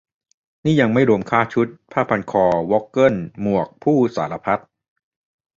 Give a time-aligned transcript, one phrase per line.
[0.65, 4.61] นี่ยังไม่รวมค่าชุด ผ้าพันคอ วอกเกิล หมวก พู่ สารพัด